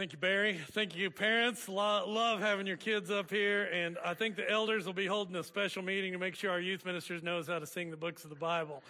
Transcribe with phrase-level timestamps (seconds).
[0.00, 0.58] Thank you, Barry.
[0.72, 1.68] Thank you, parents.
[1.68, 3.64] Lo- love having your kids up here.
[3.64, 6.58] And I think the elders will be holding a special meeting to make sure our
[6.58, 8.82] youth ministers knows how to sing the books of the Bible.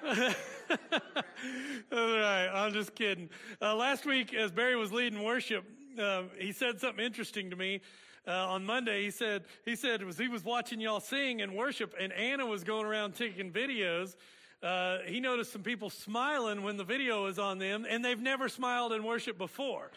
[0.06, 0.14] All
[1.90, 3.30] right, I'm just kidding.
[3.60, 5.64] Uh, last week, as Barry was leading worship,
[6.00, 7.80] uh, he said something interesting to me.
[8.24, 11.96] Uh, on Monday, he said he said was he was watching y'all sing and worship,
[11.98, 14.14] and Anna was going around taking videos.
[14.62, 18.48] Uh, he noticed some people smiling when the video was on them, and they've never
[18.48, 19.90] smiled in worship before.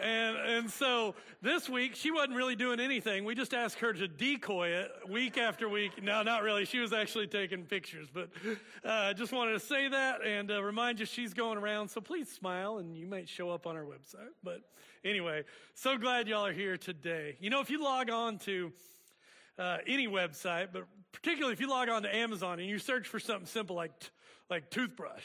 [0.00, 3.24] And, and so this week, she wasn't really doing anything.
[3.24, 6.02] We just asked her to decoy it week after week.
[6.02, 6.64] No, not really.
[6.64, 8.28] She was actually taking pictures, but
[8.84, 11.88] I uh, just wanted to say that and uh, remind you she's going around.
[11.88, 14.30] So please smile and you might show up on our website.
[14.42, 14.62] But
[15.04, 15.44] anyway,
[15.74, 17.36] so glad y'all are here today.
[17.40, 18.72] You know, if you log on to
[19.58, 23.20] uh, any website, but particularly if you log on to Amazon and you search for
[23.20, 23.92] something simple like,
[24.50, 25.24] like toothbrush,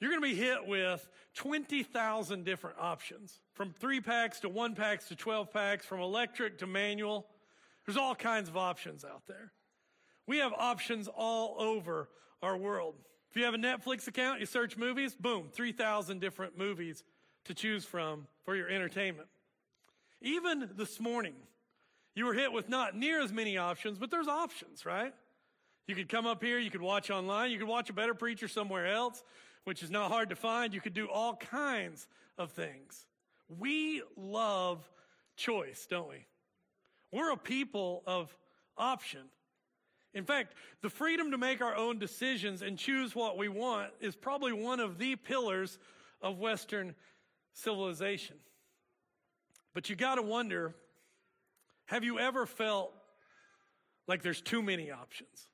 [0.00, 5.08] you're going to be hit with 20,000 different options from three packs to one packs
[5.08, 7.26] to 12 packs, from electric to manual.
[7.86, 9.52] There's all kinds of options out there.
[10.26, 12.08] We have options all over
[12.42, 12.96] our world.
[13.30, 17.04] If you have a Netflix account, you search movies, boom, 3,000 different movies
[17.44, 19.28] to choose from for your entertainment.
[20.20, 21.34] Even this morning,
[22.14, 25.14] you were hit with not near as many options, but there's options, right?
[25.86, 28.48] You could come up here, you could watch online, you could watch a better preacher
[28.48, 29.22] somewhere else,
[29.64, 30.72] which is not hard to find.
[30.72, 32.06] You could do all kinds
[32.38, 33.06] of things.
[33.58, 34.88] We love
[35.36, 36.26] choice, don't we?
[37.10, 38.34] We're a people of
[38.76, 39.22] option.
[40.14, 44.14] In fact, the freedom to make our own decisions and choose what we want is
[44.14, 45.78] probably one of the pillars
[46.20, 46.94] of Western
[47.54, 48.36] civilization.
[49.74, 50.74] But you got to wonder
[51.92, 52.90] have you ever felt
[54.08, 55.48] like there's too many options?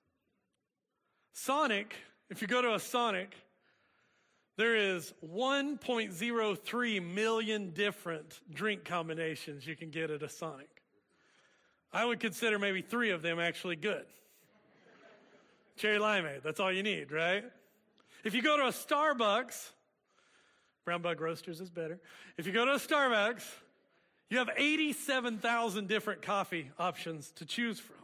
[1.33, 1.97] Sonic,
[2.31, 3.35] if you go to a Sonic,
[4.57, 10.69] there is 1.03 million different drink combinations you can get at a Sonic.
[11.93, 14.05] I would consider maybe three of them actually good.
[15.77, 17.43] Cherry limeade, that's all you need, right?
[18.23, 19.71] If you go to a Starbucks,
[20.85, 21.99] Brown Bug Roasters is better.
[22.37, 23.43] If you go to a Starbucks,
[24.31, 27.97] you have 87,000 different coffee options to choose from.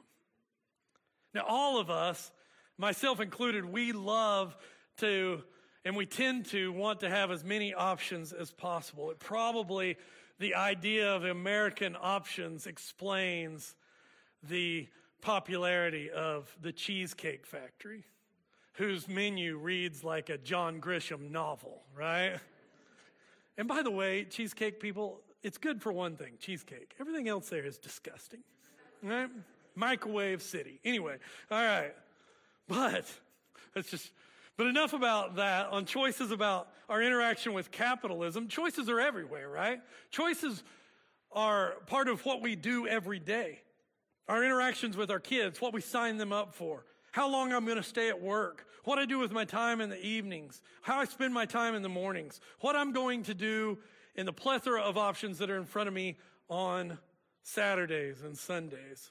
[1.35, 2.31] Now, all of us,
[2.79, 4.57] myself included, we love
[4.99, 5.43] to
[5.85, 9.11] and we tend to want to have as many options as possible.
[9.11, 9.97] It probably,
[10.39, 13.77] the idea of American options explains
[14.49, 14.89] the
[15.21, 18.05] popularity of the Cheesecake Factory,
[18.75, 22.39] whose menu reads like a John Grisham novel, right?
[23.59, 26.95] And by the way, cheesecake people, it's good for one thing, cheesecake.
[26.99, 28.41] Everything else there is disgusting?
[29.77, 30.81] Microwave city.
[30.85, 31.19] Anyway,
[31.51, 31.95] all right.
[32.67, 33.05] But
[33.77, 34.11] let's just
[34.57, 38.49] but enough about that on choices about our interaction with capitalism.
[38.49, 39.81] Choices are everywhere, right?
[40.11, 40.63] Choices
[41.33, 43.61] are part of what we do every day.
[44.29, 47.77] Our interactions with our kids, what we sign them up for, how long I'm going
[47.77, 51.05] to stay at work, what I do with my time in the evenings, how I
[51.05, 53.79] spend my time in the mornings, what I'm going to do
[54.15, 56.17] in the plethora of options that are in front of me
[56.49, 56.99] on
[57.43, 59.11] Saturdays and Sundays.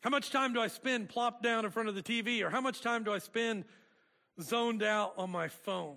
[0.00, 2.60] How much time do I spend plopped down in front of the TV or how
[2.60, 3.64] much time do I spend
[4.40, 5.96] zoned out on my phone.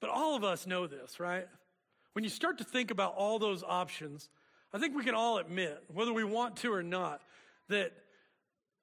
[0.00, 1.46] But all of us know this, right?
[2.12, 4.28] When you start to think about all those options,
[4.72, 7.22] I think we can all admit, whether we want to or not,
[7.68, 7.92] that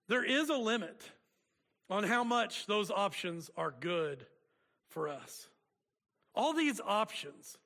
[0.07, 1.09] there is a limit
[1.89, 4.25] on how much those options are good
[4.89, 5.47] for us.
[6.35, 7.57] All these options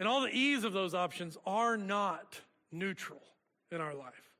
[0.00, 2.40] and all the ease of those options are not
[2.72, 3.20] neutral
[3.70, 4.32] in our life.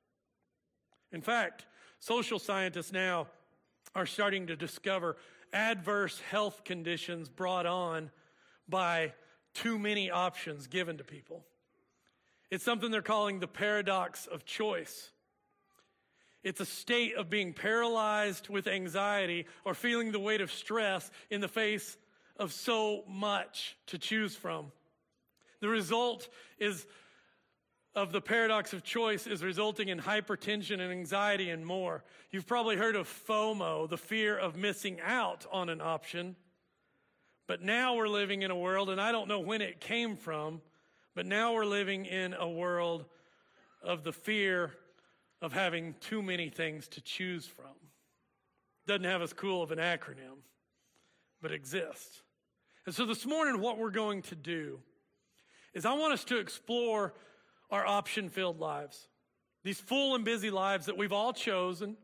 [1.13, 1.67] In fact,
[2.01, 3.29] social scientists now
[3.95, 5.17] are starting to discover
[5.53, 8.11] adverse health conditions brought on
[8.69, 9.13] by
[9.53, 11.45] too many options given to people.
[12.51, 15.11] It's something they're calling the paradox of choice.
[16.43, 21.43] It's a state of being paralyzed with anxiety or feeling the weight of stress in
[21.43, 21.99] the face
[22.39, 24.73] of so much to choose from.
[25.61, 26.29] The result
[26.59, 26.87] is
[27.95, 32.05] of the paradox of choice is resulting in hypertension and anxiety and more.
[32.31, 36.37] You've probably heard of FOMO, the fear of missing out on an option.
[37.49, 40.61] But now we're living in a world, and I don't know when it came from,
[41.17, 43.07] but now we're living in a world
[43.83, 44.73] of the fear
[45.43, 47.75] of having too many things to choose from.
[48.87, 50.39] Doesn't have as cool of an acronym,
[51.43, 52.23] but exists.
[52.87, 54.79] And so this morning, what we're going to do
[55.75, 57.15] is I want us to explore
[57.71, 59.09] our option filled lives,
[59.63, 61.97] these full and busy lives that we've all chosen,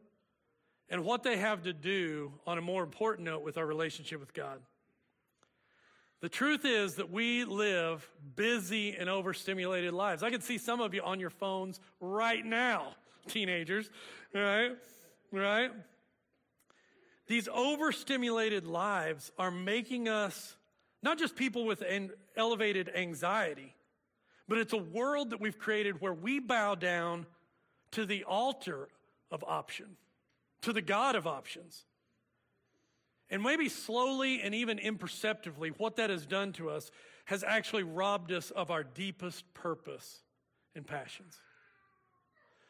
[0.89, 4.33] and what they have to do on a more important note with our relationship with
[4.33, 4.61] God.
[6.21, 10.23] The truth is that we live busy and overstimulated lives.
[10.23, 12.95] I can see some of you on your phones right now,
[13.29, 13.91] teenagers,
[14.33, 14.71] right?
[15.33, 15.73] Right?
[17.27, 20.57] These overstimulated lives are making us
[21.03, 21.83] not just people with
[22.37, 23.75] elevated anxiety,
[24.49, 27.27] but it's a world that we've created where we bow down
[27.93, 28.89] to the altar
[29.31, 29.97] of option,
[30.63, 31.85] to the God of options.
[33.29, 36.91] And maybe slowly and even imperceptibly, what that has done to us
[37.25, 40.23] has actually robbed us of our deepest purpose
[40.77, 41.41] and passions.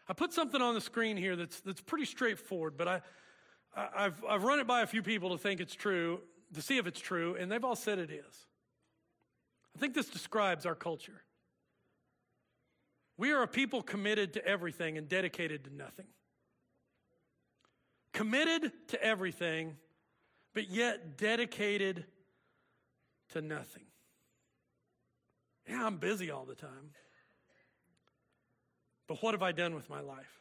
[0.08, 3.00] I put something on the screen here that's, that's pretty straightforward, but I,
[3.76, 6.20] I, have I've run it by a few people to think it's true,
[6.54, 8.46] to see if it's true, and they've all said it is.
[9.76, 11.20] I think this describes our culture.
[13.19, 16.06] We are a people committed to everything and dedicated to nothing.
[18.14, 19.76] Committed to everything
[20.55, 22.06] but yet dedicated
[23.32, 23.82] to nothing.
[25.69, 26.93] Yeah, I'm busy all the time.
[29.06, 30.40] But what have I done with my life?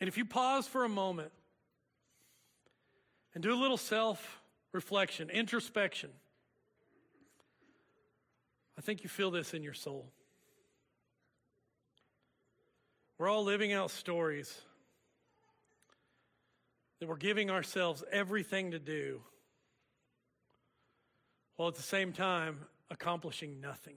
[0.00, 1.32] And if you pause for a moment
[3.34, 4.40] and do a little self
[4.72, 6.08] reflection, introspection,
[8.80, 10.10] I think you feel this in your soul.
[13.18, 14.58] We're all living out stories
[16.98, 19.20] that we're giving ourselves everything to do
[21.56, 22.60] while at the same time
[22.90, 23.96] accomplishing nothing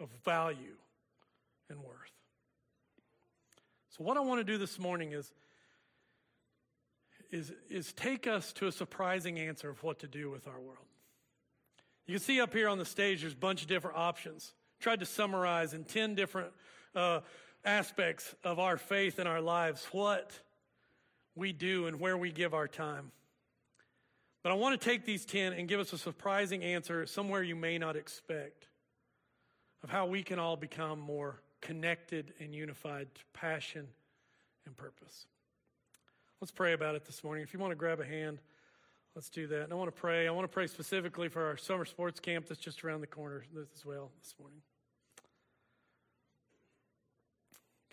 [0.00, 0.74] of value
[1.68, 1.94] and worth.
[3.90, 5.32] So, what I want to do this morning is,
[7.30, 10.89] is, is take us to a surprising answer of what to do with our world.
[12.06, 14.52] You can see up here on the stage, there's a bunch of different options.
[14.80, 16.52] Tried to summarize in 10 different
[16.94, 17.20] uh,
[17.64, 20.32] aspects of our faith and our lives what
[21.34, 23.12] we do and where we give our time.
[24.42, 27.56] But I want to take these 10 and give us a surprising answer somewhere you
[27.56, 28.68] may not expect
[29.82, 33.86] of how we can all become more connected and unified to passion
[34.66, 35.26] and purpose.
[36.40, 37.42] Let's pray about it this morning.
[37.42, 38.38] If you want to grab a hand,
[39.20, 39.64] let's do that.
[39.64, 40.26] And I want to pray.
[40.26, 43.44] I want to pray specifically for our summer sports camp that's just around the corner
[43.60, 44.62] as well this morning.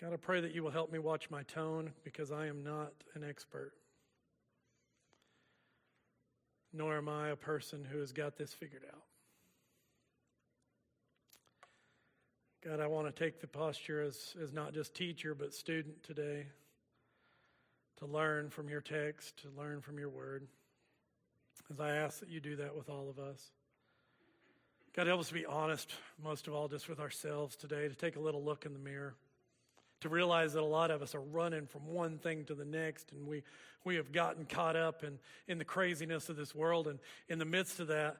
[0.00, 2.94] God, I pray that you will help me watch my tone because I am not
[3.14, 3.72] an expert.
[6.72, 9.02] Nor am I a person who has got this figured out.
[12.64, 16.46] God, I want to take the posture as, as not just teacher, but student today
[17.98, 20.48] to learn from your text, to learn from your word.
[21.72, 23.50] As I ask that you do that with all of us.
[24.94, 25.92] God, help us to be honest,
[26.22, 29.14] most of all, just with ourselves today, to take a little look in the mirror
[30.00, 33.10] to realize that a lot of us are running from one thing to the next
[33.12, 33.42] and we,
[33.84, 35.18] we have gotten caught up in,
[35.48, 36.86] in the craziness of this world.
[36.86, 36.98] And
[37.28, 38.18] in the midst of that,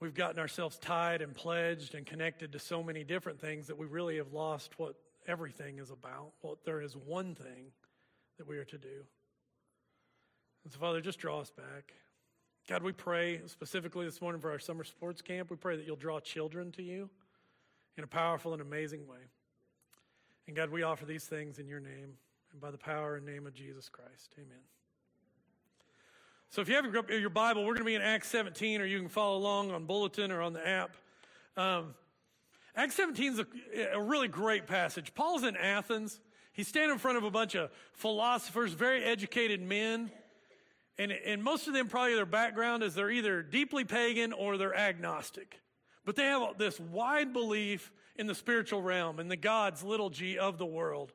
[0.00, 3.86] we've gotten ourselves tied and pledged and connected to so many different things that we
[3.86, 6.32] really have lost what everything is about.
[6.42, 7.72] Well, there is one thing
[8.38, 9.04] that we are to do.
[10.64, 11.94] And so, Father, just draw us back.
[12.66, 15.50] God, we pray specifically this morning for our summer sports camp.
[15.50, 17.10] We pray that you'll draw children to you
[17.98, 19.18] in a powerful and amazing way.
[20.46, 22.14] And God, we offer these things in your name
[22.52, 24.34] and by the power and name of Jesus Christ.
[24.38, 24.62] Amen.
[26.48, 28.98] So if you have your Bible, we're going to be in Acts 17, or you
[28.98, 30.96] can follow along on Bulletin or on the app.
[31.58, 31.94] Um,
[32.74, 33.46] Acts 17 is a,
[33.92, 35.14] a really great passage.
[35.14, 36.18] Paul's in Athens.
[36.54, 40.10] He's standing in front of a bunch of philosophers, very educated men.
[40.98, 44.76] And, and most of them, probably their background is they're either deeply pagan or they're
[44.76, 45.60] agnostic.
[46.04, 50.38] But they have this wide belief in the spiritual realm and the gods, little g,
[50.38, 51.12] of the world.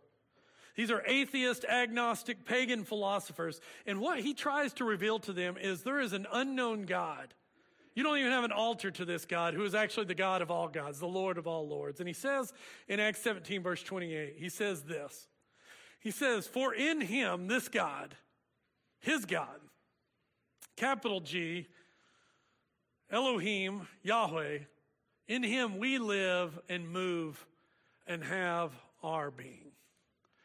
[0.75, 3.62] These are atheist, agnostic, pagan philosophers.
[3.86, 7.33] And what he tries to reveal to them is there is an unknown God.
[7.95, 10.51] You don't even have an altar to this God who is actually the God of
[10.51, 12.00] all gods, the Lord of all lords.
[12.00, 12.53] And he says
[12.88, 15.27] in Acts 17, verse 28, he says this.
[16.00, 18.15] He says, For in him, this God,
[19.01, 19.59] his God,
[20.79, 21.67] capital G,
[23.12, 24.59] Elohim, Yahweh,
[25.27, 27.45] in him we live and move
[28.07, 28.71] and have
[29.03, 29.71] our being.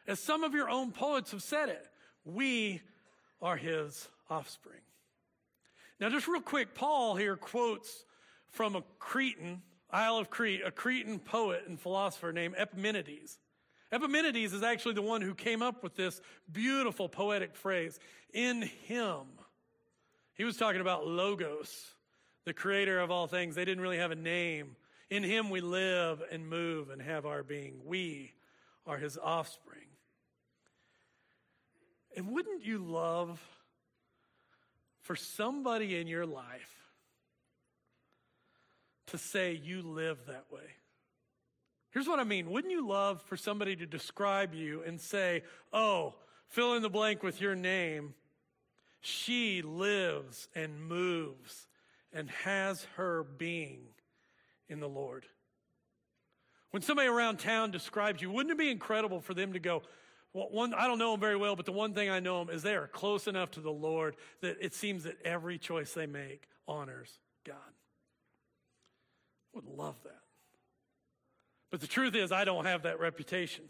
[0.09, 1.87] As some of your own poets have said it,
[2.25, 2.83] we
[3.41, 4.81] are his offspring.
[6.01, 8.05] Now, just real quick, Paul here quotes
[8.51, 13.39] from a Cretan, Isle of Crete, a Cretan poet and philosopher named Epimenides.
[13.93, 18.01] Epimenides is actually the one who came up with this beautiful poetic phrase,
[18.33, 19.21] in him.
[20.35, 21.95] He was talking about Logos,
[22.45, 23.55] the creator of all things.
[23.55, 24.77] They didn't really have a name.
[25.11, 27.81] In him we live and move and have our being.
[27.85, 28.33] We
[28.87, 29.83] are his offspring.
[32.17, 33.41] And wouldn't you love
[35.05, 36.75] for somebody in your life
[39.09, 40.63] to say you live that way.
[41.91, 42.51] Here's what I mean.
[42.51, 46.15] Wouldn't you love for somebody to describe you and say, oh,
[46.49, 48.15] fill in the blank with your name?
[49.07, 51.67] She lives and moves
[52.11, 53.81] and has her being
[54.71, 55.27] in the Lord.
[56.71, 59.83] When somebody around town describes you, wouldn't it be incredible for them to go,
[60.33, 62.55] well, one, I don't know them very well, but the one thing I know them
[62.55, 66.07] is they are close enough to the Lord that it seems that every choice they
[66.07, 67.57] make honors God.
[69.53, 70.23] Would love that.
[71.71, 73.67] But the truth is, I don't have that reputation.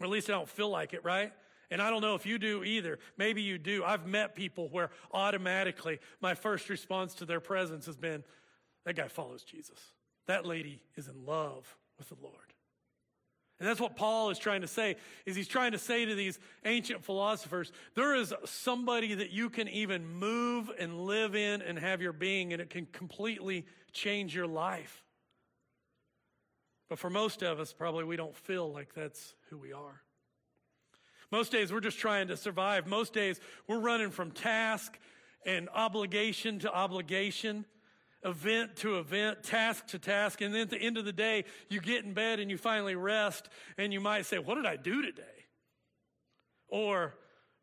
[0.00, 1.30] Or at least I don't feel like it, right?
[1.70, 2.98] And I don't know if you do either.
[3.16, 3.84] Maybe you do.
[3.84, 8.24] I've met people where automatically my first response to their presence has been,
[8.84, 9.78] that guy follows Jesus.
[10.26, 12.34] That lady is in love with the Lord.
[13.60, 14.96] And that's what Paul is trying to say,
[15.26, 19.68] is he's trying to say to these ancient philosophers, there is somebody that you can
[19.68, 24.46] even move and live in and have your being, and it can completely change your
[24.46, 25.04] life.
[26.88, 30.00] But for most of us, probably we don't feel like that's who we are.
[31.30, 32.86] Most days we're just trying to survive.
[32.86, 34.98] Most days we're running from task
[35.46, 37.64] and obligation to obligation
[38.24, 41.80] event to event, task to task, and then at the end of the day, you
[41.80, 45.02] get in bed and you finally rest, and you might say, What did I do
[45.02, 45.22] today?
[46.68, 47.14] Or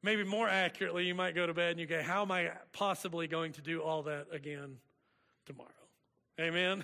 [0.01, 3.27] maybe more accurately, you might go to bed and you go, How am I possibly
[3.27, 4.77] going to do all that again
[5.45, 5.69] tomorrow?
[6.39, 6.83] Amen?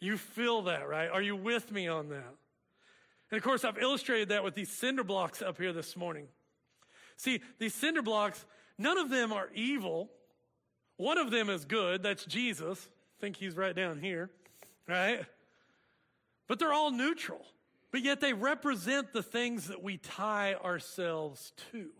[0.00, 1.10] You feel that, right?
[1.10, 2.34] Are you with me on that?
[3.30, 6.26] And of course, I've illustrated that with these cinder blocks up here this morning.
[7.16, 8.44] See, these cinder blocks,
[8.78, 10.10] none of them are evil.
[10.96, 12.88] One of them is good, that's Jesus.
[13.18, 14.30] I think he's right down here,
[14.88, 15.24] right?
[16.48, 17.42] But they're all neutral.
[17.90, 21.90] But yet they represent the things that we tie ourselves to.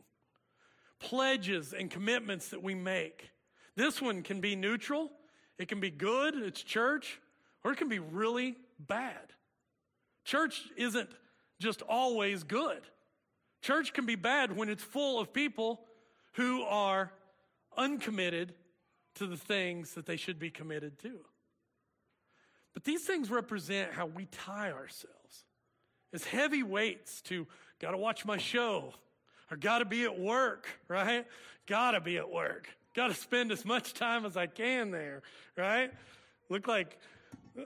[1.01, 3.31] Pledges and commitments that we make.
[3.77, 5.11] This one can be neutral,
[5.59, 7.21] it can be good, it's church,
[7.65, 9.33] or it can be really bad.
[10.31, 11.11] Church isn't
[11.59, 12.83] just always good.
[13.63, 15.81] Church can be bad when it's full of people
[16.35, 17.11] who are
[17.77, 18.55] uncommitted
[19.17, 21.19] to the things that they should be committed to.
[22.75, 25.47] But these things represent how we tie ourselves
[26.13, 27.49] as heavy weights to
[27.81, 28.95] got to watch my show
[29.51, 31.27] or got to be at work, right?
[31.67, 32.69] Got to be at work.
[32.95, 35.23] Got to spend as much time as I can there,
[35.57, 35.91] right?
[36.49, 37.01] Look like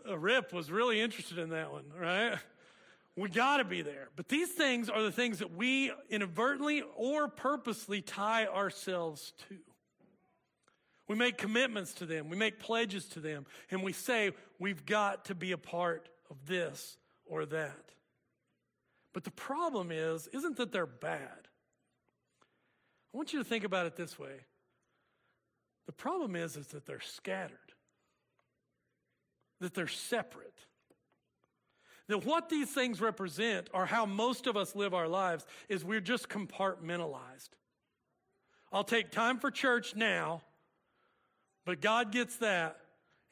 [0.07, 2.39] a Rip was really interested in that one, right?
[3.17, 4.09] We got to be there.
[4.17, 9.57] But these things are the things that we inadvertently or purposely tie ourselves to.
[11.07, 12.29] We make commitments to them.
[12.29, 13.47] We make pledges to them.
[13.71, 17.93] And we say, we've got to be a part of this or that.
[19.13, 21.49] But the problem is, isn't that they're bad.
[23.13, 24.45] I want you to think about it this way.
[25.87, 27.59] The problem is, is that they're scattered.
[29.61, 30.59] That they're separate.
[32.09, 36.01] That what these things represent, or how most of us live our lives, is we're
[36.01, 37.51] just compartmentalized.
[38.73, 40.43] I'll take time for church now
[41.65, 42.79] but God gets that,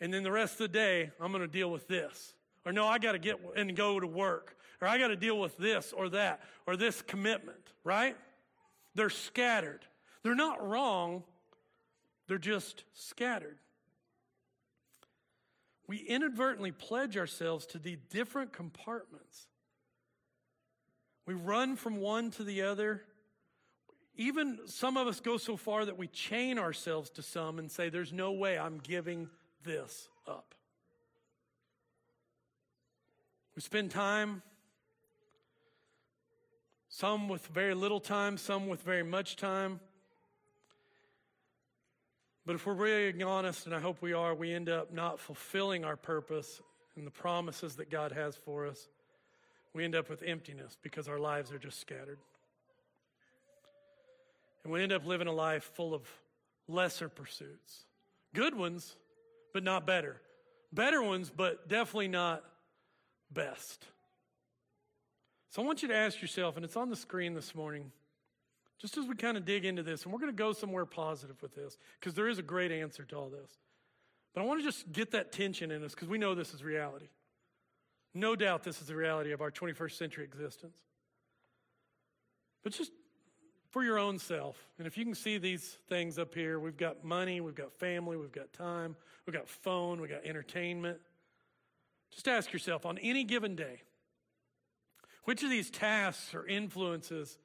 [0.01, 2.35] and then the rest of the day, I'm going to deal with this.
[2.65, 4.57] Or no, I got to get and go to work.
[4.81, 8.17] Or I got to deal with this or that or this commitment, right?
[8.95, 9.81] They're scattered.
[10.23, 11.25] They're not wrong,
[12.29, 13.59] they're just scattered.
[15.93, 19.47] We inadvertently pledge ourselves to the different compartments.
[21.27, 23.03] We run from one to the other
[24.17, 27.91] even some of us go so far that we chain ourselves to some and say,
[27.91, 29.29] There's no way I'm giving
[29.65, 30.55] this up.
[33.55, 34.41] We spend time,
[36.89, 39.81] some with very little time, some with very much time.
[42.45, 45.85] But if we're really honest, and I hope we are, we end up not fulfilling
[45.85, 46.61] our purpose
[46.97, 48.89] and the promises that God has for us.
[49.75, 52.19] We end up with emptiness because our lives are just scattered.
[54.65, 56.03] And we end up living a life full of
[56.69, 57.85] lesser pursuits.
[58.35, 58.97] Good ones,
[59.53, 60.21] but not better.
[60.73, 62.45] Better ones, but definitely not
[63.33, 63.87] best.
[65.51, 67.93] So I want you to ask yourself, and it's on the screen this morning,
[68.81, 71.41] just as we kind of dig into this, and we're going to go somewhere positive
[71.41, 73.51] with this, because there is a great answer to all this.
[74.35, 76.65] But I want to just get that tension in us, because we know this is
[76.65, 77.09] reality.
[78.15, 80.77] No doubt this is the reality of our 21st century existence.
[82.63, 82.93] But just
[83.73, 84.57] for your own self.
[84.79, 88.19] And if you can see these things up here, we've got money, we've got family,
[88.19, 88.95] we've got time,
[89.27, 90.99] we've got phone, we've got entertainment.
[92.11, 93.81] Just ask yourself on any given day,
[95.25, 97.39] which of these tasks or influences,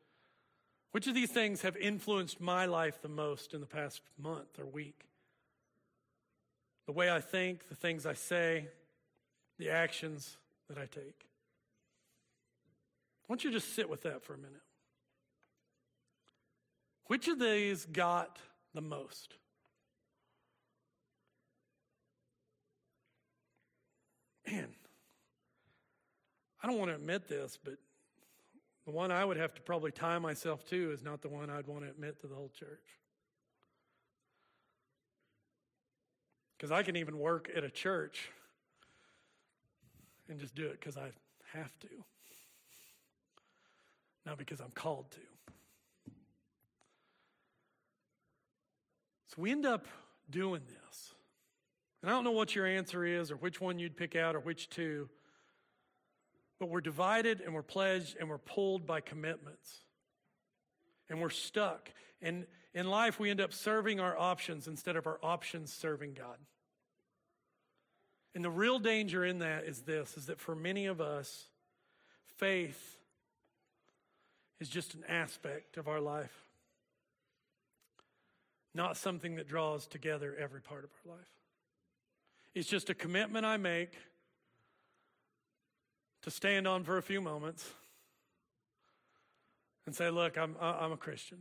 [0.92, 4.66] which of these things have influenced my life the most in the past month or
[4.66, 5.08] week?
[6.88, 8.70] the way I think, the things I say,
[9.60, 10.38] the actions
[10.70, 11.28] that I take.
[13.28, 14.62] Why don't you just sit with that for a minute?
[17.08, 18.40] Which of these got
[18.74, 19.36] the most?
[24.50, 24.70] Man,
[26.64, 27.76] I don't want to admit this, but
[28.88, 31.68] the one I would have to probably tie myself to is not the one I'd
[31.68, 32.86] want to admit to the whole church.
[36.56, 38.30] Because I can even work at a church
[40.30, 41.12] and just do it because I
[41.52, 41.90] have to,
[44.26, 46.12] not because I'm called to.
[49.28, 49.86] So we end up
[50.30, 51.14] doing this.
[52.02, 54.40] And I don't know what your answer is or which one you'd pick out or
[54.40, 55.10] which two,
[56.60, 59.82] but we're divided and we're pledged and we're pulled by commitments.
[61.10, 61.90] And we're stuck.
[62.22, 66.38] And in life, we end up serving our options instead of our options serving God.
[68.36, 71.46] And the real danger in that is this is that for many of us,
[72.38, 72.98] faith
[74.60, 76.36] is just an aspect of our life,
[78.74, 81.28] not something that draws together every part of our life.
[82.54, 83.94] It's just a commitment I make
[86.28, 87.66] to stand on for a few moments
[89.86, 91.38] and say, Look, I'm, I'm a Christian.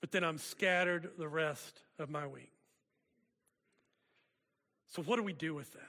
[0.00, 2.52] But then I'm scattered the rest of my week.
[4.86, 5.80] So, what do we do with that?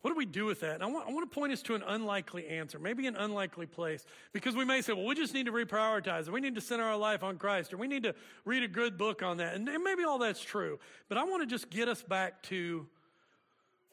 [0.00, 0.74] What do we do with that?
[0.74, 3.66] And I want, I want to point us to an unlikely answer, maybe an unlikely
[3.66, 6.60] place, because we may say, well, we just need to reprioritize, or we need to
[6.60, 9.54] center our life on Christ, or we need to read a good book on that.
[9.54, 10.80] And, and maybe all that's true.
[11.08, 12.84] But I want to just get us back to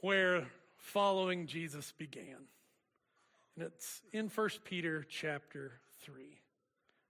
[0.01, 0.47] where
[0.79, 2.47] following Jesus began.
[3.55, 6.39] And it's in 1 Peter chapter 3,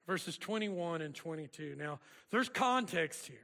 [0.08, 1.76] verses 21 and 22.
[1.78, 2.00] Now,
[2.32, 3.38] there's context here.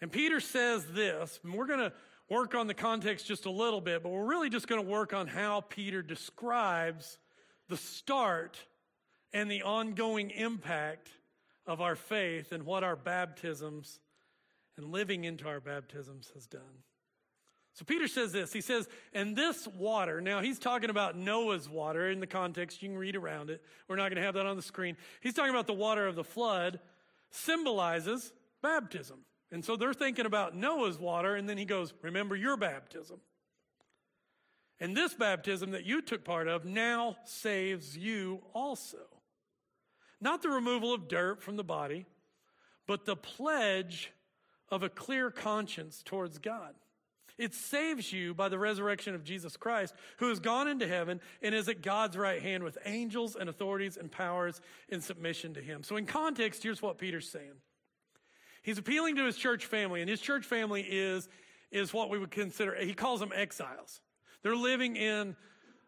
[0.00, 1.92] And Peter says this, and we're going to
[2.28, 5.14] work on the context just a little bit, but we're really just going to work
[5.14, 7.18] on how Peter describes
[7.68, 8.58] the start
[9.32, 11.08] and the ongoing impact
[11.66, 14.00] of our faith and what our baptisms
[14.76, 16.82] and living into our baptisms has done.
[17.76, 18.54] So Peter says this.
[18.54, 22.82] He says, and this water, now he's talking about Noah's water in the context.
[22.82, 23.62] You can read around it.
[23.86, 24.96] We're not going to have that on the screen.
[25.20, 26.80] He's talking about the water of the flood
[27.30, 29.18] symbolizes baptism.
[29.52, 33.20] And so they're thinking about Noah's water, and then he goes, remember your baptism.
[34.80, 38.98] And this baptism that you took part of now saves you also.
[40.18, 42.06] Not the removal of dirt from the body,
[42.86, 44.12] but the pledge
[44.70, 46.74] of a clear conscience towards God.
[47.38, 51.54] It saves you by the resurrection of Jesus Christ, who has gone into heaven and
[51.54, 55.82] is at God's right hand with angels and authorities and powers in submission to him.
[55.82, 57.52] So, in context, here's what Peter's saying.
[58.62, 61.28] He's appealing to his church family, and his church family is,
[61.70, 64.00] is what we would consider, he calls them exiles.
[64.42, 65.36] They're living in,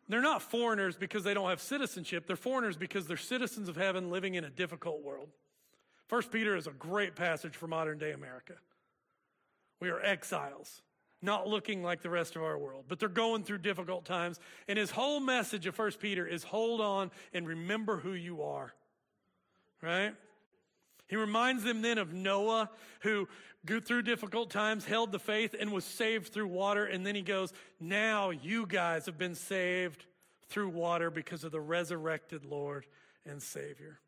[0.08, 2.26] they're not foreigners because they don't have citizenship.
[2.26, 5.30] They're foreigners because they're citizens of heaven living in a difficult world.
[6.08, 8.54] First Peter is a great passage for modern day America.
[9.80, 10.82] We are exiles
[11.20, 14.38] not looking like the rest of our world, but they're going through difficult times.
[14.68, 18.72] And his whole message of First Peter is hold on and remember who you are.
[19.82, 20.14] Right?
[21.08, 23.28] He reminds them then of Noah, who
[23.66, 26.84] through difficult times held the faith and was saved through water.
[26.84, 30.06] And then he goes, now you guys have been saved
[30.48, 32.86] through water because of the resurrected Lord
[33.26, 34.00] and Savior.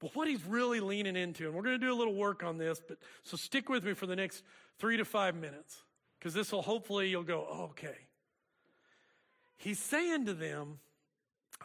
[0.00, 2.58] But what he's really leaning into, and we're going to do a little work on
[2.58, 4.42] this, but so stick with me for the next
[4.78, 5.82] three to five minutes
[6.22, 7.96] because this will hopefully you'll go, oh, okay.
[9.56, 10.78] He's saying to them,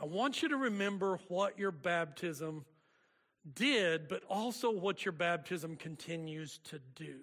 [0.02, 2.65] I want you to remember what your baptism
[3.54, 7.17] did, but also what your baptism continues to do.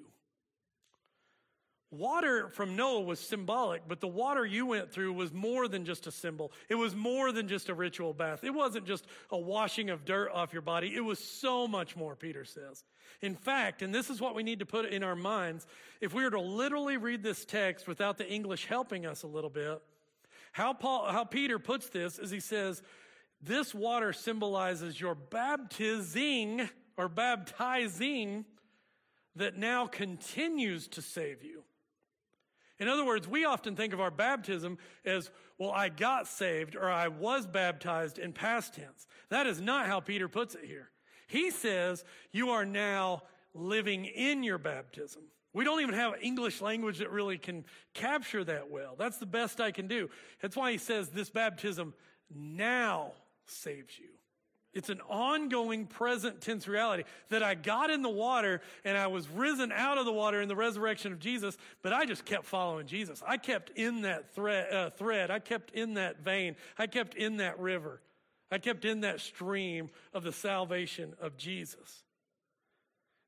[1.94, 6.06] Water from Noah was symbolic, but the water you went through was more than just
[6.06, 6.52] a symbol.
[6.68, 8.42] It was more than just a ritual bath.
[8.42, 10.94] It wasn't just a washing of dirt off your body.
[10.94, 12.84] It was so much more, Peter says.
[13.22, 15.66] In fact, and this is what we need to put in our minds,
[16.00, 19.50] if we were to literally read this text without the English helping us a little
[19.50, 19.80] bit,
[20.52, 22.82] how Paul, how Peter puts this is he says,
[23.40, 28.44] this water symbolizes your baptizing or baptizing
[29.36, 31.62] that now continues to save you.
[32.80, 36.90] In other words, we often think of our baptism as, well, I got saved or
[36.90, 39.06] I was baptized in past tense.
[39.28, 40.90] That is not how Peter puts it here.
[41.28, 43.22] He says you are now
[43.54, 45.22] living in your baptism.
[45.52, 48.96] We don't even have an English language that really can capture that well.
[48.98, 50.10] That's the best I can do.
[50.42, 51.94] That's why he says this baptism
[52.34, 53.12] now
[53.46, 54.13] saves you.
[54.74, 59.28] It's an ongoing present tense reality that I got in the water and I was
[59.28, 62.86] risen out of the water in the resurrection of Jesus, but I just kept following
[62.86, 63.22] Jesus.
[63.26, 65.30] I kept in that thread, uh, thread.
[65.30, 66.56] I kept in that vein.
[66.76, 68.02] I kept in that river.
[68.50, 72.02] I kept in that stream of the salvation of Jesus.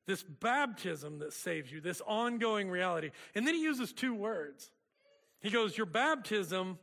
[0.05, 3.11] This baptism that saves you, this ongoing reality.
[3.35, 4.69] And then he uses two words.
[5.39, 6.77] He goes, Your baptism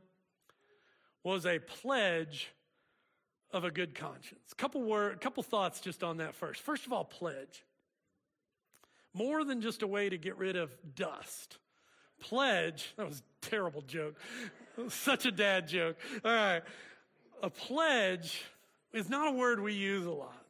[1.22, 2.50] was a pledge
[3.54, 4.52] of a good conscience.
[4.58, 6.60] Couple word, couple thoughts just on that first.
[6.60, 7.64] First of all, pledge.
[9.14, 11.58] More than just a way to get rid of dust.
[12.20, 14.16] Pledge, that was a terrible joke.
[14.88, 15.96] Such a dad joke.
[16.24, 16.62] All right.
[17.44, 18.42] A pledge
[18.92, 20.44] is not a word we use a lot.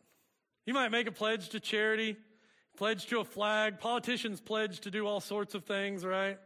[0.64, 2.16] You might make a pledge to charity,
[2.78, 3.80] pledge to a flag.
[3.80, 6.38] Politicians pledge to do all sorts of things, right?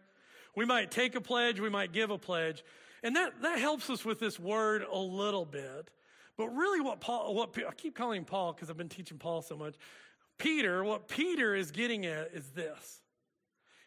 [0.57, 2.65] We might take a pledge, we might give a pledge.
[3.05, 5.89] And that, that helps us with this word a little bit.
[6.39, 9.57] But really, what Paul, what I keep calling Paul because I've been teaching Paul so
[9.57, 9.75] much.
[10.39, 13.03] Peter, what Peter is getting at is this: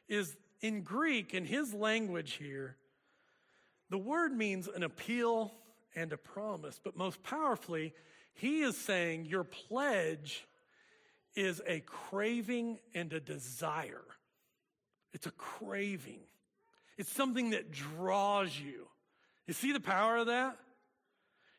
[0.09, 2.75] is in Greek, in his language here,
[3.89, 5.53] the word means an appeal
[5.95, 6.79] and a promise.
[6.83, 7.93] But most powerfully,
[8.33, 10.45] he is saying your pledge
[11.35, 14.03] is a craving and a desire.
[15.13, 16.19] It's a craving.
[16.97, 18.87] It's something that draws you.
[19.47, 20.57] You see the power of that?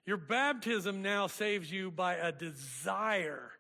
[0.05, 3.53] Your baptism now saves you by a desire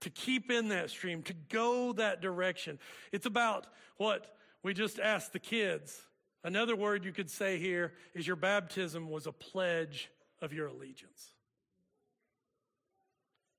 [0.00, 2.78] to keep in that stream, to go that direction.
[3.12, 3.66] It's about
[3.96, 6.00] what we just asked the kids.
[6.42, 10.10] Another word you could say here is your baptism was a pledge
[10.42, 11.32] of your allegiance.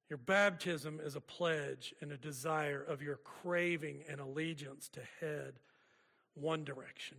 [0.10, 5.54] Your baptism is a pledge and a desire of your craving and allegiance to head
[6.36, 7.18] one direction.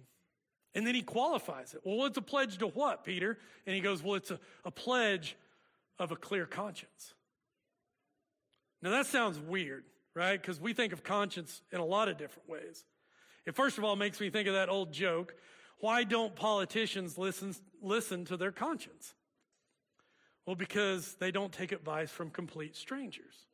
[0.76, 1.80] And then he qualifies it.
[1.84, 3.38] Well, it's a pledge to what, Peter?
[3.66, 5.34] And he goes, Well, it's a, a pledge
[5.98, 7.14] of a clear conscience.
[8.82, 9.84] Now that sounds weird,
[10.14, 10.40] right?
[10.40, 12.84] Because we think of conscience in a lot of different ways.
[13.46, 15.34] It first of all makes me think of that old joke.
[15.80, 19.14] Why don't politicians listen, listen to their conscience?
[20.44, 23.46] Well, because they don't take advice from complete strangers.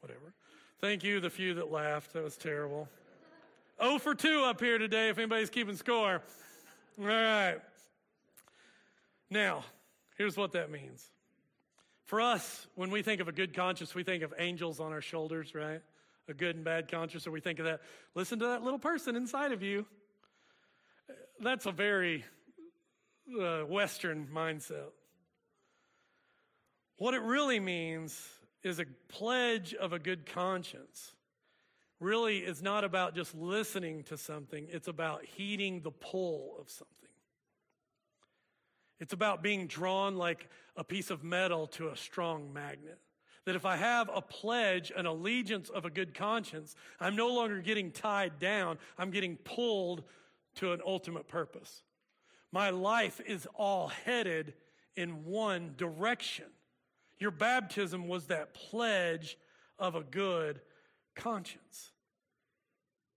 [0.00, 0.34] Whatever.
[0.78, 2.12] Thank you, the few that laughed.
[2.12, 2.86] That was terrible.
[3.82, 6.22] 0 for 2 up here today if anybody's keeping score.
[6.98, 7.58] All right.
[9.30, 9.64] Now,
[10.18, 11.08] here's what that means.
[12.04, 15.00] For us, when we think of a good conscience, we think of angels on our
[15.00, 15.80] shoulders, right?
[16.28, 17.80] A good and bad conscience, or we think of that.
[18.14, 19.86] Listen to that little person inside of you.
[21.40, 22.24] That's a very
[23.40, 24.90] uh, Western mindset.
[26.96, 28.28] What it really means
[28.62, 31.12] is a pledge of a good conscience
[32.00, 36.96] really is not about just listening to something, it's about heeding the pull of something.
[38.98, 42.98] It's about being drawn like a piece of metal to a strong magnet.
[43.46, 47.60] That if I have a pledge, an allegiance of a good conscience, I'm no longer
[47.60, 50.04] getting tied down, I'm getting pulled
[50.56, 51.82] to an ultimate purpose.
[52.52, 54.54] My life is all headed
[54.96, 56.46] in one direction.
[57.18, 59.38] Your baptism was that pledge
[59.78, 60.60] of a good
[61.14, 61.92] conscience.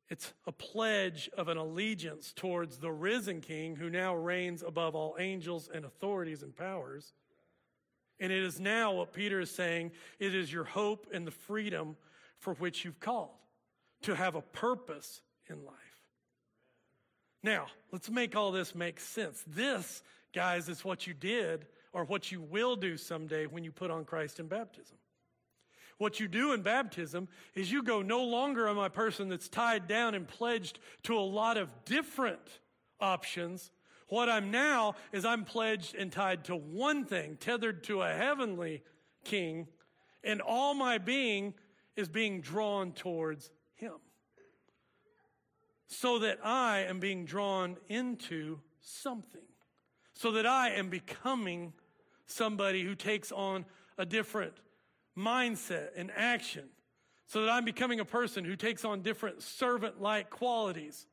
[0.10, 5.16] It's a pledge of an allegiance towards the risen King who now reigns above all
[5.18, 7.14] angels and authorities and powers.
[8.20, 11.96] And it is now what Peter is saying it is your hope and the freedom
[12.38, 13.32] for which you've called
[14.04, 15.76] to have a purpose in life.
[17.42, 19.44] Now, let's make all this make sense.
[19.48, 20.04] This,
[20.34, 24.06] guys, is what you did or what you will do someday when you put on
[24.06, 24.98] Christ in baptism.
[25.98, 29.48] What you do in baptism is you go no longer am I a person that's
[29.48, 32.60] tied down and pledged to a lot of different
[33.00, 33.72] options.
[34.10, 38.84] What I'm now is I'm pledged and tied to one thing, tethered to a heavenly
[39.24, 39.68] king,
[40.24, 41.54] and all my being
[41.96, 43.94] is being drawn towards him.
[45.88, 49.42] So that I am being drawn into something.
[50.14, 51.74] So that I am becoming
[52.26, 53.66] somebody who takes on
[53.98, 54.54] a different
[55.18, 56.66] mindset and action
[57.28, 61.08] so that I'm becoming a person who takes on different servant like qualities,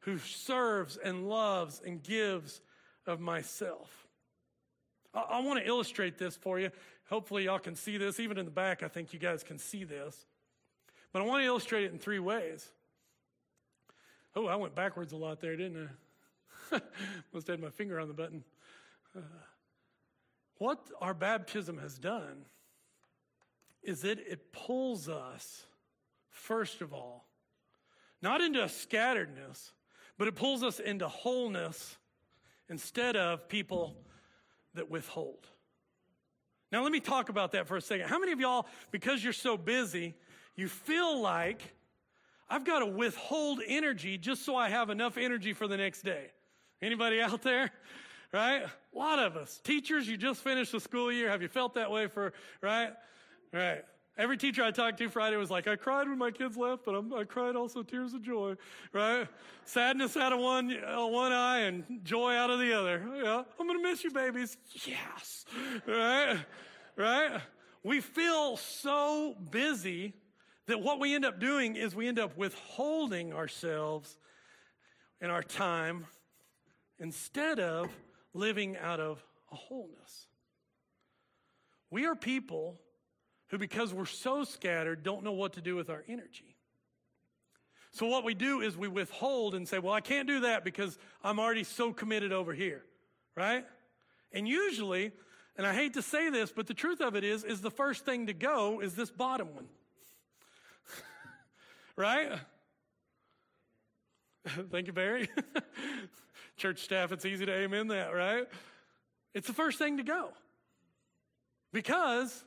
[0.00, 2.60] who serves and loves and gives
[3.06, 3.90] of myself.
[5.12, 6.70] I, I want to illustrate this for you.
[7.08, 8.18] Hopefully, y'all can see this.
[8.18, 10.26] Even in the back, I think you guys can see this.
[11.12, 12.70] But I want to illustrate it in three ways.
[14.34, 15.88] Oh, I went backwards a lot there, didn't
[16.72, 16.80] I?
[17.32, 18.42] Must have had my finger on the button.
[19.16, 19.20] Uh,
[20.58, 22.44] what our baptism has done
[23.84, 25.66] is that it pulls us,
[26.30, 27.28] first of all,
[28.22, 29.72] not into a scatteredness,
[30.18, 31.96] but it pulls us into wholeness
[32.68, 33.96] instead of people
[34.74, 35.46] that withhold.
[36.72, 38.08] Now, let me talk about that for a second.
[38.08, 40.14] How many of y'all, because you're so busy,
[40.56, 41.74] you feel like
[42.48, 46.30] I've got to withhold energy just so I have enough energy for the next day?
[46.82, 47.70] Anybody out there?
[48.32, 48.62] Right?
[48.64, 49.60] A lot of us.
[49.62, 51.30] Teachers, you just finished the school year.
[51.30, 52.90] Have you felt that way for, right?
[53.54, 53.84] Right.
[54.18, 56.96] Every teacher I talked to Friday was like, I cried when my kids left, but
[56.96, 58.56] I'm, i cried also tears of joy,
[58.92, 59.28] right?
[59.64, 63.00] Sadness out of one, uh, one eye and joy out of the other.
[63.22, 64.56] Yeah, I'm going to miss you, babies.
[64.84, 65.44] Yes.
[65.86, 66.38] Right?
[66.96, 67.40] Right?
[67.84, 70.14] We feel so busy
[70.66, 74.16] that what we end up doing is we end up withholding ourselves
[75.20, 76.06] and our time
[76.98, 77.88] instead of
[78.32, 80.26] living out of a wholeness.
[81.90, 82.80] We are people
[83.48, 86.56] who, because we're so scattered, don't know what to do with our energy.
[87.92, 90.98] So, what we do is we withhold and say, Well, I can't do that because
[91.22, 92.82] I'm already so committed over here,
[93.36, 93.64] right?
[94.32, 95.12] And usually,
[95.56, 98.04] and I hate to say this, but the truth of it is, is the first
[98.04, 99.66] thing to go is this bottom one.
[101.96, 102.32] right?
[104.70, 105.28] Thank you, Barry.
[106.56, 108.48] Church staff, it's easy to amen that, right?
[109.32, 110.30] It's the first thing to go.
[111.72, 112.44] Because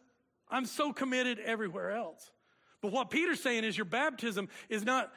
[0.49, 2.31] I'm so committed everywhere else.
[2.81, 5.11] But what Peter's saying is your baptism is not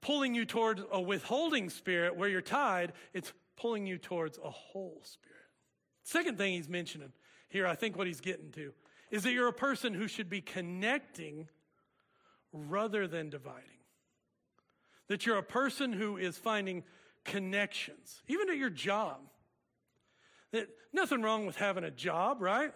[0.00, 5.00] pulling you towards a withholding spirit where you're tied, it's pulling you towards a whole
[5.02, 5.36] spirit.
[6.04, 7.12] Second thing he's mentioning
[7.48, 8.72] here, I think what he's getting to,
[9.10, 11.48] is that you're a person who should be connecting
[12.52, 13.64] rather than dividing.
[15.08, 16.84] That you're a person who is finding
[17.24, 19.18] connections, even at your job.
[20.52, 22.72] That nothing wrong with having a job, right?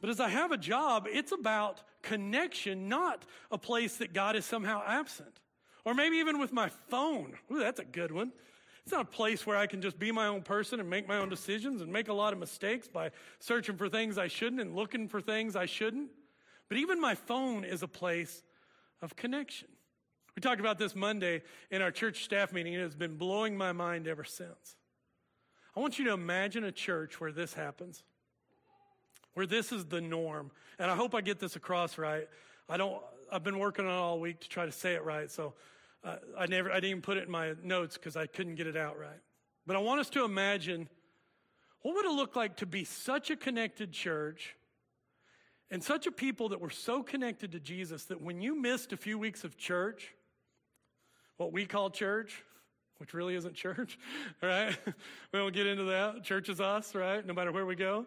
[0.00, 4.44] But as I have a job, it's about connection, not a place that God is
[4.44, 5.40] somehow absent.
[5.84, 7.34] Or maybe even with my phone.
[7.52, 8.32] Ooh, that's a good one.
[8.82, 11.18] It's not a place where I can just be my own person and make my
[11.18, 14.76] own decisions and make a lot of mistakes by searching for things I shouldn't and
[14.76, 16.10] looking for things I shouldn't.
[16.68, 18.42] But even my phone is a place
[19.02, 19.68] of connection.
[20.36, 23.72] We talked about this Monday in our church staff meeting, and it's been blowing my
[23.72, 24.76] mind ever since.
[25.76, 28.02] I want you to imagine a church where this happens
[29.36, 30.50] where this is the norm.
[30.78, 32.26] And I hope I get this across right.
[32.70, 35.30] I don't, I've been working on it all week to try to say it right.
[35.30, 35.52] So
[36.02, 38.66] uh, I never, I didn't even put it in my notes because I couldn't get
[38.66, 39.20] it out right.
[39.66, 40.88] But I want us to imagine
[41.82, 44.56] what would it look like to be such a connected church
[45.70, 48.96] and such a people that were so connected to Jesus that when you missed a
[48.96, 50.14] few weeks of church,
[51.36, 52.42] what we call church,
[52.96, 53.98] which really isn't church,
[54.42, 54.74] right?
[54.86, 56.24] we don't get into that.
[56.24, 57.24] Church is us, right?
[57.26, 58.06] No matter where we go.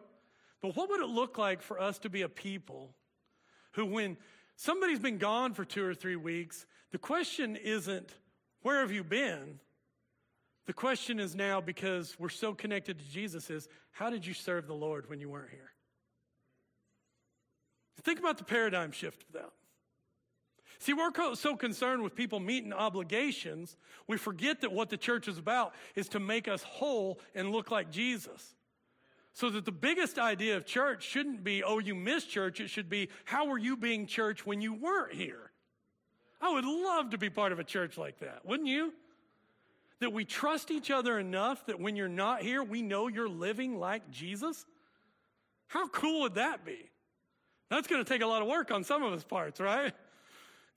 [0.61, 2.93] But what would it look like for us to be a people
[3.73, 4.17] who, when
[4.55, 8.09] somebody's been gone for two or three weeks, the question isn't,
[8.61, 9.59] where have you been?
[10.65, 14.67] The question is now, because we're so connected to Jesus, is how did you serve
[14.67, 15.71] the Lord when you weren't here?
[18.03, 19.51] Think about the paradigm shift of that.
[20.79, 23.75] See, we're so concerned with people meeting obligations,
[24.07, 27.69] we forget that what the church is about is to make us whole and look
[27.69, 28.55] like Jesus.
[29.33, 32.59] So that the biggest idea of church shouldn't be, oh, you missed church.
[32.59, 35.51] It should be, how were you being church when you weren't here?
[36.41, 38.93] I would love to be part of a church like that, wouldn't you?
[39.99, 43.77] That we trust each other enough that when you're not here, we know you're living
[43.77, 44.65] like Jesus?
[45.67, 46.89] How cool would that be?
[47.69, 49.93] That's going to take a lot of work on some of us parts, right?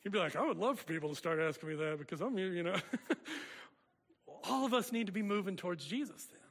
[0.04, 2.36] You'd be like, I would love for people to start asking me that because I'm
[2.36, 2.76] here, you know.
[4.44, 6.41] All of us need to be moving towards Jesus then.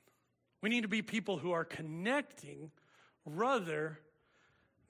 [0.61, 2.71] We need to be people who are connecting
[3.25, 3.99] rather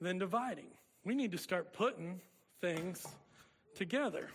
[0.00, 0.68] than dividing.
[1.04, 2.20] We need to start putting
[2.60, 3.06] things
[3.74, 4.28] together.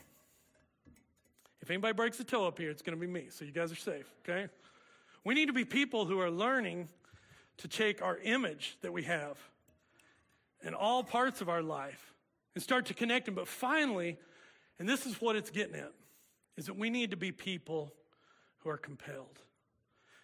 [1.62, 3.28] If anybody breaks a toe up here, it's going to be me.
[3.30, 4.47] So you guys are safe, okay?
[5.23, 6.89] We need to be people who are learning
[7.58, 9.38] to take our image that we have
[10.63, 12.13] in all parts of our life
[12.56, 13.36] and start to connect them.
[13.36, 14.17] But finally,
[14.80, 15.91] and this is what it's getting at,
[16.56, 17.93] is that we need to be people
[18.60, 19.41] who are compelled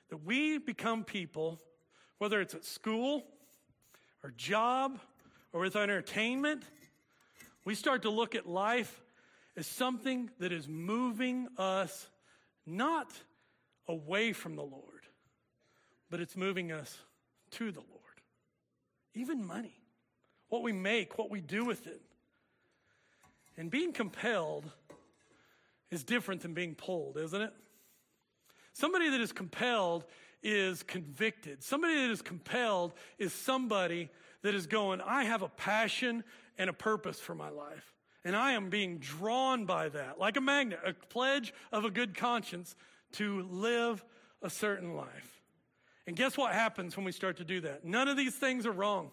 [0.10, 1.60] that we become people,
[2.18, 3.24] whether it's at school
[4.24, 5.00] or job
[5.52, 6.64] or with entertainment,
[7.66, 9.02] we start to look at life
[9.56, 12.10] as something that is moving us
[12.66, 13.12] not
[13.88, 15.08] away from the Lord,
[16.10, 16.98] but it's moving us
[17.52, 17.90] to the Lord.
[19.14, 19.80] Even money,
[20.50, 22.02] what we make, what we do with it.
[23.58, 24.66] And being compelled
[25.92, 27.54] is different than being pulled, isn't it?
[28.74, 30.06] Somebody that is compelled
[30.42, 31.64] is convicted.
[31.64, 34.10] Somebody that is compelled is somebody
[34.42, 36.24] that is going, I have a passion
[36.58, 37.94] and a purpose for my life.
[38.26, 42.16] And I am being drawn by that, like a magnet, a pledge of a good
[42.16, 42.76] conscience
[43.14, 44.04] to live
[44.42, 45.42] a certain life.
[46.08, 47.86] And guess what happens when we start to do that?
[47.86, 49.12] None of these things are wrong.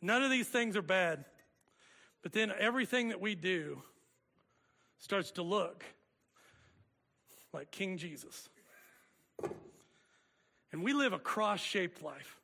[0.00, 1.24] None of these things are bad.
[2.22, 3.82] But then everything that we do
[4.98, 5.84] starts to look
[7.52, 8.48] like King Jesus.
[10.78, 12.40] And we live a cross shaped life.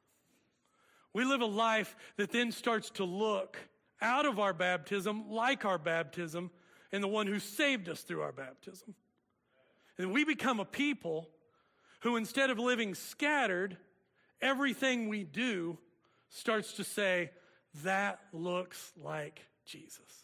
[1.13, 3.57] We live a life that then starts to look
[4.03, 6.51] out of our baptism like our baptism
[6.91, 8.97] and the one who saved us through our baptism.
[9.99, 11.29] And we become a people
[12.01, 13.77] who, instead of living scattered,
[14.43, 15.79] everything we do
[16.29, 17.31] starts to say,
[17.85, 20.24] that looks like Jesus.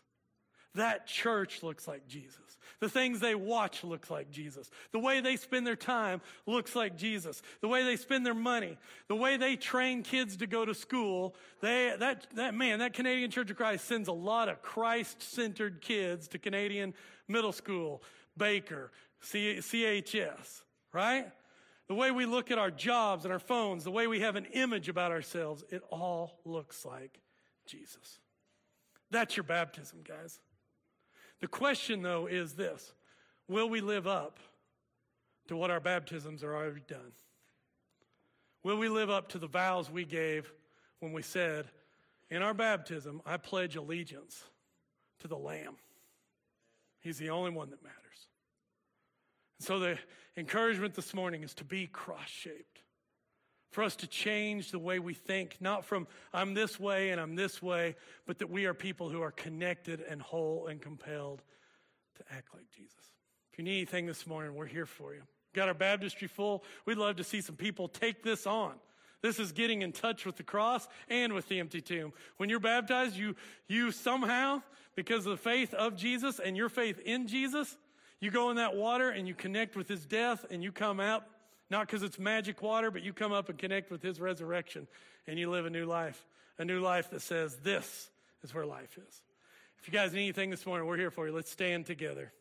[0.75, 2.39] That church looks like Jesus.
[2.79, 4.71] The things they watch looks like Jesus.
[4.93, 7.43] The way they spend their time looks like Jesus.
[7.61, 8.79] The way they spend their money,
[9.09, 13.31] the way they train kids to go to school, they, that, that man, that Canadian
[13.31, 16.95] Church of Christ sends a lot of Christ-centered kids to Canadian
[17.27, 18.03] middle school,
[18.37, 21.27] Baker, C, CHS, right?
[21.89, 24.47] The way we look at our jobs and our phones, the way we have an
[24.53, 27.21] image about ourselves, it all looks like
[27.67, 28.21] Jesus.
[29.11, 30.39] That's your baptism, guys.
[31.41, 32.93] The question, though, is this
[33.49, 34.39] Will we live up
[35.49, 37.13] to what our baptisms are already done?
[38.63, 40.53] Will we live up to the vows we gave
[41.01, 41.67] when we said,
[42.31, 44.45] In our baptism, I pledge allegiance
[45.21, 45.77] to the Lamb?
[47.01, 47.97] He's the only one that matters.
[49.59, 49.99] And so the
[50.37, 52.83] encouragement this morning is to be cross shaped
[53.71, 57.37] for us to change the way we think, not from I'm this way and I'm
[57.37, 61.43] this way, but that we are people who are connected and whole and compelled
[62.17, 62.97] to act like Jesus.
[63.53, 65.23] If you need anything this morning, we're here for you.
[65.55, 66.65] Got our baptistry full.
[66.85, 68.75] We'd love to see some people take this on.
[69.23, 72.13] This is getting in touch with the cross and with the empty tomb.
[72.39, 73.37] When you're baptized, you,
[73.69, 74.63] you somehow,
[74.97, 77.77] because of the faith of Jesus and your faith in Jesus,
[78.21, 81.25] you go in that water and you connect with his death and you come out
[81.71, 84.87] not because it's magic water, but you come up and connect with his resurrection
[85.27, 86.25] and you live a new life.
[86.59, 88.11] A new life that says, this
[88.43, 89.23] is where life is.
[89.81, 91.33] If you guys need anything this morning, we're here for you.
[91.33, 92.33] Let's stand together.